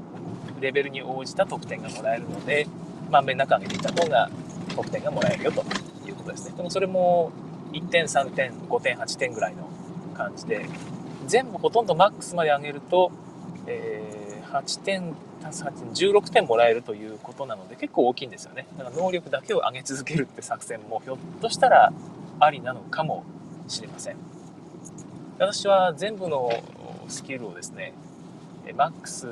[0.61, 2.67] レベルに応じた得点がもらえるので、
[3.11, 4.31] まんべんなく上げていった方が
[4.75, 5.63] 得点がもらえるよと
[6.07, 6.55] いうことですね。
[6.57, 7.33] でもそれも
[7.73, 9.69] 1点、3点、5点、8点ぐらいの
[10.15, 10.67] 感じで、
[11.27, 13.13] 全部ほとんどマックスまで上げると、
[13.67, 18.67] えー、8点足す8点16点もらえるということなので結構大きいんですよね。
[18.79, 21.93] だから能力だけを上げ続けるって作戦もひょっとしたら
[22.41, 23.25] ありなのかも
[23.69, 24.17] しれません。
[25.39, 26.51] 私は全部の
[27.09, 27.93] スキルをですね
[28.75, 29.29] マックス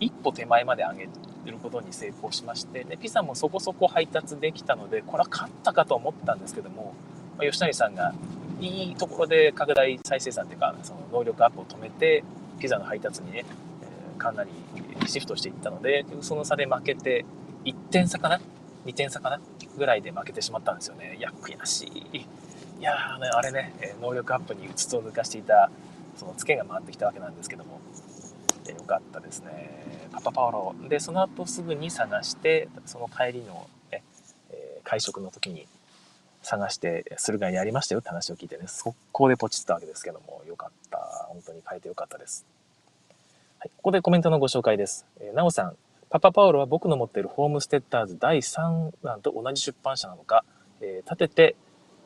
[0.00, 1.08] 一歩手前まで上げ
[1.50, 6.94] ることに成功しましてでピザもそこそこ配達できたのでこれは勝ったかと思ったんですけども
[7.40, 8.14] 吉谷さんが
[8.60, 12.24] いいところで拡大再生産というかその能力アップを止めて
[12.58, 13.44] ピザの配達にね、
[13.82, 14.50] えかなり
[15.06, 17.24] シフトしていったのでその差で負けて
[17.64, 18.40] 1点差かな
[18.84, 19.40] ？2点差かな？
[19.76, 21.16] ぐらいで負けてしまったんですよね。
[21.18, 22.18] いや悔しい。
[22.80, 25.70] いやー、ね、あれね能力アップにうつつを抜かしていた
[26.16, 27.80] そのツケが回ってきたわけなんですけども、
[28.68, 30.08] えよかったですね。
[30.12, 34.02] パパパオロでその後すぐに探してその帰りの、ね、
[34.50, 35.66] え会食の時に
[36.48, 40.96] 探して駿河にありましたよって話を聞いてね、速攻でポチったわけですけども、よかった。
[41.28, 42.46] 本当に変えてよかったです。
[43.58, 45.04] はい、ここでコメントのご紹介です。
[45.20, 45.76] えー、なおさん、
[46.08, 50.42] パパパウロは僕の持っているホームステッターズ第3弾と同じ出版社なのか、
[50.80, 51.56] えー、立てて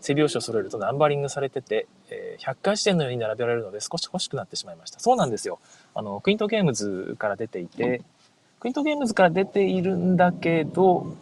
[0.00, 4.98] 背表紙を揃えるとナンバリングされてて、えー、100回視点のように並べられるので少し欲しくなってしまいました。
[4.98, 5.60] そうなんですよ。
[5.94, 8.02] あの、クイントゲームズから出ていて、
[8.58, 11.14] クイントゲームズから出ているんだけど、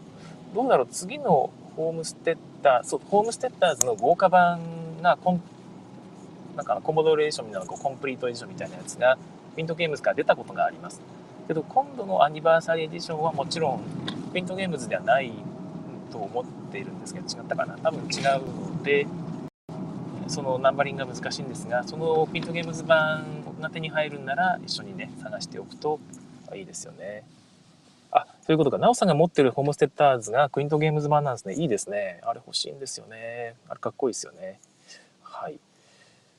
[0.54, 1.50] どうだろう、次の
[1.80, 4.60] ホームステッター、そう、ホームステッターズの豪華版
[5.00, 5.40] がコン、
[6.56, 9.16] なんかコモドレーションなのかコンプリートエディションみたいなやつが、
[9.56, 11.00] ピントゲームズから出たことがあります。
[11.48, 13.80] けど、今度のアニバーサリーエディションはもちろん、
[14.34, 15.32] ピントゲームズではない
[16.12, 19.06] と思っているんですけど、違ったかな多分違うので、
[20.28, 23.24] そのナンバリングが難しいんですが、そのピントゲームズ版
[23.58, 25.98] が手に入るんなら一緒にね、探しておくと
[26.54, 27.24] いいですよね。
[28.12, 28.78] あ、ということか。
[28.78, 31.54] なおさんが持ってるホームステッターズがクイントゲームズ版なんですね。
[31.54, 32.20] いいですね。
[32.22, 33.54] あれ欲しいんですよね。
[33.68, 34.60] あれかっこいいですよね。
[35.22, 35.58] はい。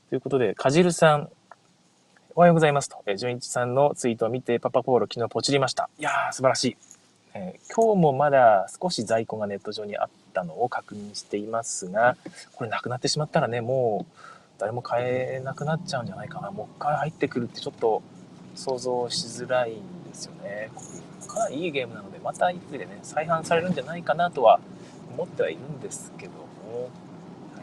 [0.09, 1.29] ということで、かじるさん、
[2.35, 3.01] おはようございますと。
[3.05, 5.89] え、純一さんのツイートを見て、パパポーロ昨日ポチりました。
[5.97, 6.77] いやー、素晴らしい。
[7.33, 12.17] えー、今日もまだ少し在庫がネット上にあったのを確認していますが、
[12.53, 14.15] これなくなってしまったらね、もう
[14.57, 16.51] 誰も買えなくなっちゃうんじゃないかな。
[16.51, 18.03] もう一回入ってくるってちょっと
[18.55, 20.69] 想像しづらいんですよね。
[21.27, 24.59] かなりいいゲームなので、またいずれね、再販されるんじゃないかなとは
[25.13, 26.83] 思ってはいるんですけども、
[27.55, 27.61] は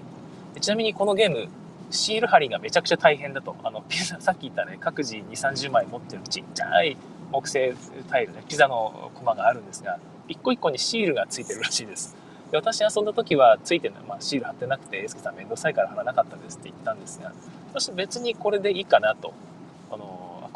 [0.57, 1.49] い、ちなみにこのゲーム、
[1.91, 3.55] シール貼りがめちゃくちゃ大変だと。
[3.62, 6.97] あの、ピザ、 さっき言ったね、各自2、30枚持ってるちっちゃい
[7.30, 7.74] 木製
[8.11, 12.16] タイルね、ピザのコマがあるんですが、一個一個にシールがついてるらしいです。
[12.51, 17.32] で私遊んだ時はついてるの、まあ、シール貼ってなくて、エスケさんめんどくさいから貼らなかったですって言ったんですが、
[17.72, 19.35] 私別にこれでいいかなと。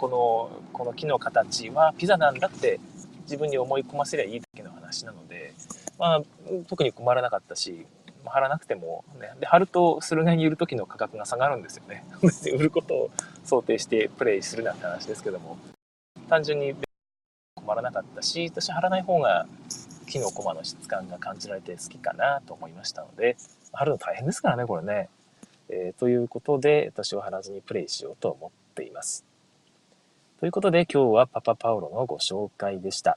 [0.02, 2.80] この、この木の形はピザなんだって
[3.22, 5.54] 自分に思い込ませりゃいいだけの話なので、
[5.96, 6.22] まあ、
[6.68, 7.86] 特に困らなかったし、
[8.24, 12.04] 貼らなくても、ね、で貼ると駿河屋に売る時の価格が下がるんですよね。
[12.52, 13.10] 売ることを
[13.44, 15.56] 想定してプレイするなんて話ですけども、
[16.28, 16.74] 単純に
[17.54, 19.46] 困らなかったし、私貼らない方が
[20.08, 23.36] 木のコマの質感が感じられて好きかなと思いましたので、
[23.72, 25.08] 貼るの大変ですからね、これね。
[25.68, 29.31] えー、ということで、私は張らずにプレイしようと思っています。
[30.42, 33.16] ということで、今日はパパパウロのご紹介でした。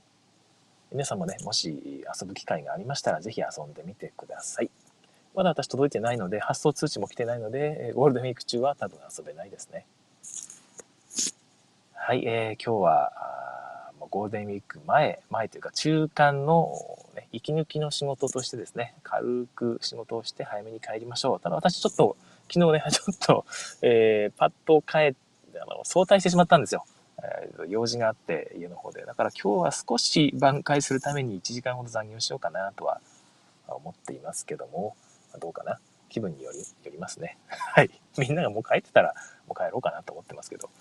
[0.92, 4.70] 皆さんもね、もし遊ぶ機会がありましたら、ぜひ遊んでみてください。
[5.34, 9.88] まだ私届いてないので、発送通知も来てないので、ゴールデンウィーク中は多分遊べないですね。
[11.96, 13.12] はい、えー、今日は
[14.12, 16.76] ゴールデンウィーク前、前というか中間の、
[17.16, 21.40] ね、息抜きの仕事としてですね、軽く仕事をして早めに帰りましょう。
[21.40, 22.18] ただ私ちょっと、
[22.54, 23.46] 昨日ね、 ちょっと、
[23.82, 25.14] えー、パッと帰っ
[25.52, 26.86] て、あの、早退してしまったんですよ。
[27.24, 29.06] えー、用事があって家の方で。
[29.06, 33.02] だから今日は少し挽回するために1時間ほど残業しようかなとは
[33.68, 34.96] 思っていますけども、
[35.40, 35.80] どうかな？
[36.10, 37.38] 気分により、よりますね。
[37.48, 37.90] はい。
[38.18, 39.14] みんながもう帰ってたら、
[39.48, 40.68] もう帰ろうかなと思ってますけど。
[40.68, 40.72] こ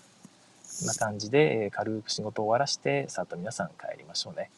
[0.83, 4.49] んな感じで、軽く仕事を終わらして、さっと皆さん帰りましょうね。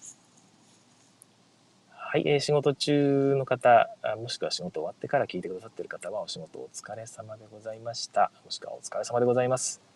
[1.89, 8.32] はい、えー、仕事中の方、もしくは仕事終わってから聞いてくださってる方は、お仕事お疲れ様でございました。
[8.45, 9.86] もしくはお疲れ様でございます。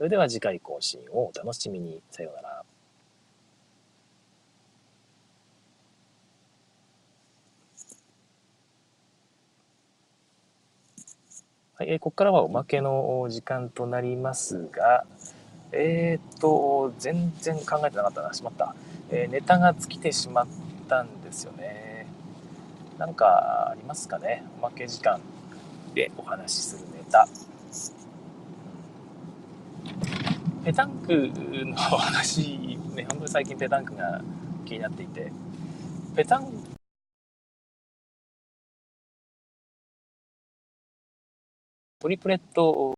[0.00, 2.00] それでは次回更新をお楽しみに。
[2.10, 2.64] さようなら。
[11.74, 15.04] はい、えー、ここからはおまけの時間となりますが、
[15.70, 18.74] えー、っと、全然考えてなかったな、しまった。
[19.10, 20.46] えー、ネタが尽きてしまっ
[20.88, 22.06] たんですよね。
[22.96, 24.44] なんかありますかね？
[24.60, 25.20] おまけ時間
[25.92, 27.28] でお話しするネタ。
[30.64, 34.20] ペタンクの話、ね、本当に最近ペタンクが
[34.66, 35.32] 気になっていて、
[36.14, 36.52] ペタン
[41.98, 42.94] トリプレット。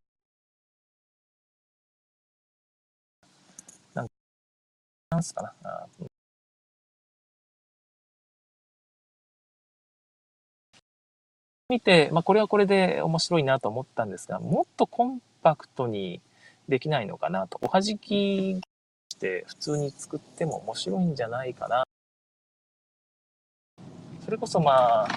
[5.11, 5.87] なんすかな。
[11.69, 16.21] 見て、まあ、これはこれで面白いなと思ったんですが、もっとコンパクトに
[16.67, 17.59] できないのかなと。
[17.61, 18.61] おはじき
[19.11, 21.83] して普通に作っても面白いんじゃないかな。
[24.23, 25.07] それこそまあ、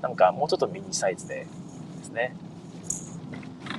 [0.00, 1.46] なんかもうちょっとミニサイズで
[1.98, 2.34] ですね。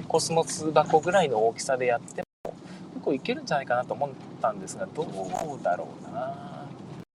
[0.07, 2.53] コスモス箱ぐらいの大きさでやっても
[2.93, 4.09] 結構いけるんじゃないかなと思っ
[4.41, 5.05] たんですが、どう
[5.63, 6.67] だろうな。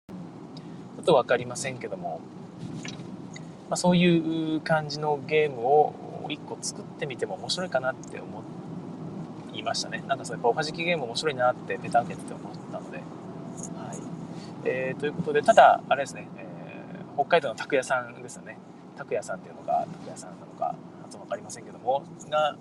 [0.09, 2.21] ちょっと分かりませんけども、
[3.69, 5.93] まあ、そういう感じのゲームを
[6.27, 8.60] 1個作ってみても面白いかなって思って
[9.53, 10.03] いましたね。
[10.07, 12.97] なんかそうやっぱおはじきゲーム面白いなってペタンケって思ったので。
[12.97, 13.05] はい
[14.63, 18.57] えー、ということで、ただ、あれですね、えー、北海道の拓也さんですよね。
[18.95, 22.55] 拓也さんっていうのが拓也さんなのか、発音分かりませんけども、が、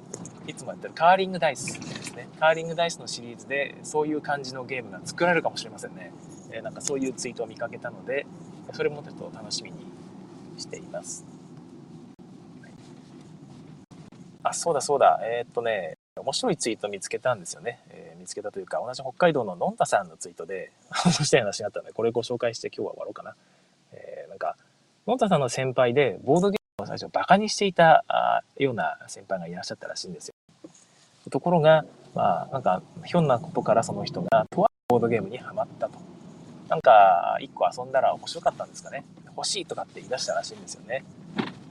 [0.46, 2.28] いつもやってるカーリングダイスですね。
[2.38, 6.12] カーリングダイスのシリーズで、そういう感じのゲームが作られるかもしれませんね。
[6.52, 8.26] えー、なんかそういうツイートを見かけたので、
[8.72, 9.78] それもちょっと楽しみに
[10.56, 11.24] しています。
[12.62, 12.72] はい、
[14.44, 15.20] あ、そうだそうだ。
[15.22, 17.80] えー、っとね、面白いツイート見つけたんですよね。
[17.90, 20.72] えー、見つけたというか、同じ北海道ののんたさんのツイートで、
[21.04, 23.34] 面白い話があったので、これご紹介して今日は終わろうかな。
[23.92, 24.56] えー、なんか、
[25.06, 28.04] のんたさんの先輩で、ボードゲームを最初バカにしていた
[28.56, 30.34] ような先輩がいらっしゃったらしいんですよ。
[31.30, 35.98] ところが、まあ、なんか、ひょんなことからその人が、とあるボードゲームにはまったと。
[36.68, 39.04] なんか、一個遊んだら面白かったんですかね。
[39.36, 41.04] 欲しいとかって言い出したらしいんですよね。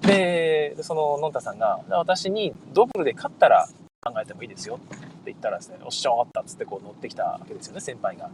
[0.02, 3.68] で、その、のんたさんが、私にドブルで勝ったら
[4.02, 8.30] 考えてもいいですよって言ったらですね、おっしゃわったっつってこう乗ってきたわけですよね、先輩が。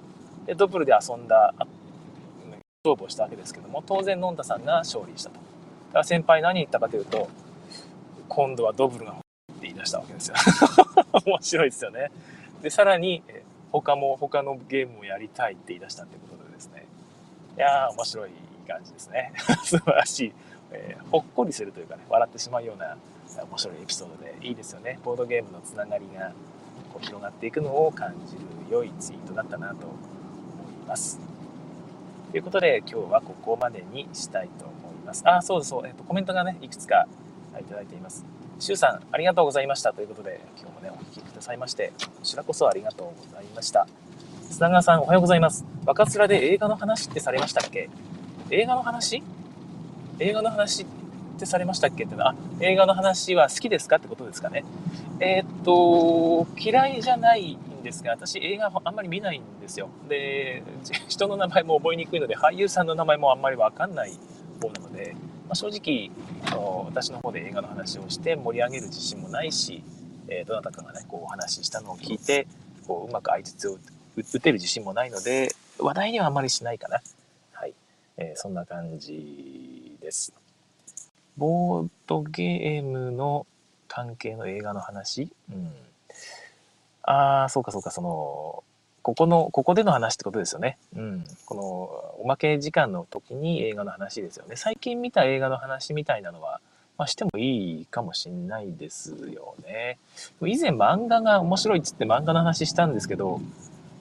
[0.45, 1.53] で、ドブルで遊んだ、
[2.83, 5.35] 勝負をしたわけですけども、当然、のんたさんが勝利したと。
[5.35, 7.29] だから先輩何言ったかというと、
[8.29, 9.21] 今度はドブルがって
[9.61, 10.35] 言い出したわけですよ。
[11.25, 12.11] 面白いですよね。
[12.61, 13.23] で、さらに、
[13.71, 16.85] 他も、他のゲームをやりたいって言い出したってことでですね。
[17.57, 18.29] いやー、面白い
[18.67, 19.33] 感じですね。
[19.65, 20.33] 素晴らしい、
[20.71, 22.97] えー、ほっこりするというかね、笑ってしまうような
[23.43, 24.99] 面白いエピソードでいいですよね。
[25.03, 26.31] ボードゲームのつながりが
[26.93, 31.19] こう広がっていくのを感じる良いツイートだったなと思います。
[32.31, 35.23] ということで、今日はここまでにしたいと思います。
[35.25, 37.07] あ、そうそう、えっ、と、コメントがね、いくつか
[37.59, 38.25] いただいています。
[38.59, 39.93] シュウさん、ありがとうございました。
[39.93, 43.87] ということで、今日もね、お聴きくださいまして、こちらこそありがとうございました。
[44.49, 45.65] 砂川さん、おはようございます。
[45.85, 47.89] 若面で映画の話ってされましたっけ？
[48.49, 49.23] 映画の話？
[50.19, 50.85] 映画の話
[51.35, 54.63] ってされましたっけってのは、あ、映画の話は好きですかってことですかね。
[55.19, 59.89] えー、っと、嫌いじゃないんですが、私映画あんまり見ないんですよ。
[60.09, 60.63] で、
[61.07, 64.11] 人の名前も覚えにくいので、俳優さんの名前もあんまりわかんない
[64.61, 65.15] 方なので、
[65.47, 66.11] まあ、正直
[66.51, 69.83] あの私の方で映画の話をして盛り上げる自信もないし、
[70.27, 72.47] えー、どなたかがねこうお話ししたのを聞いて
[72.87, 73.77] こううまく相槌を
[74.17, 77.01] 打てる自信もないので話題にはあまりしないかな
[77.53, 77.73] はい、
[78.17, 80.33] えー、そんな感じです
[81.37, 83.45] ボードゲームの
[83.87, 85.31] 関係の映画の話？
[85.51, 85.71] うん。
[87.03, 88.63] ああ、そうかそうか、その、
[89.03, 90.77] ここの、ここでの話ってことですよね。
[90.95, 91.23] うん。
[91.45, 91.61] この、
[92.23, 94.55] おまけ時間の時に映画の話ですよね。
[94.55, 96.59] 最近見た映画の話みたいなのは、
[96.97, 99.99] まあ、してもいいかもしんないですよね。
[100.41, 103.41] 以前漫画が面白いっつって漫画の話したんですけど、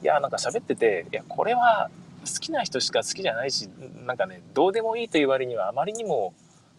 [0.02, 3.68] いや、なんか喋ってて、いや、これは好きな人しか好きじゃないし、
[4.06, 6.32] なんかね、どうでもいいという割にはあまりにも、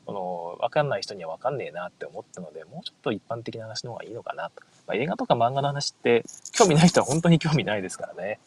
[0.05, 4.63] この、わかんない人にはわかんねえなって思ったので、もうちょっと一般的な話の方がいいのかなと。
[4.87, 8.39] まあ、映画とか漫画の話って興味ない人は本当に興味ないですからね。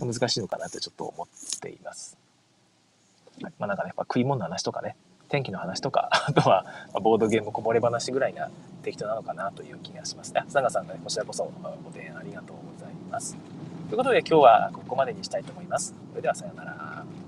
[0.00, 2.16] 難しいのかなってちょっと思っています。
[3.42, 4.96] はい、まあなんかね、やっぱ食い物の話とかね、
[5.28, 6.66] 天気の話とか、 あとは
[7.02, 8.50] ボードゲームこぼれ話ぐらいが
[8.82, 10.42] 適当なのかなという気がしますね。
[10.44, 13.36] 佐賀さんが、ね、こちらこそご提案ありがとうございます。
[13.88, 15.94] ということで今日はここまでにしたいと思います。
[16.10, 17.21] それではさようなら。